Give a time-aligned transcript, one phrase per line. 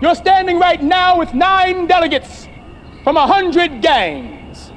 [0.00, 2.48] You're standing right now with nine delegates
[3.02, 4.70] from a hundred gangs.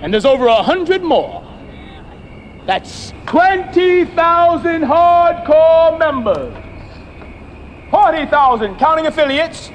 [0.00, 1.42] And there's over a hundred more.
[2.66, 6.54] That's 20,000 hardcore members.
[7.90, 9.70] 40,000 counting affiliates,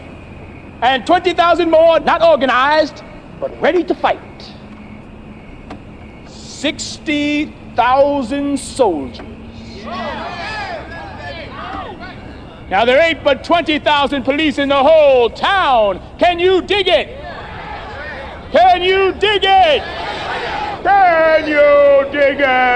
[0.81, 3.03] and 20,000 more not organized,
[3.39, 4.19] but ready to fight.
[6.27, 9.19] 60,000 soldiers.
[12.69, 16.01] Now, there ain't but 20,000 police in the whole town.
[16.17, 17.09] Can you dig it?
[18.51, 19.83] Can you dig it?
[20.81, 22.74] Can you dig it?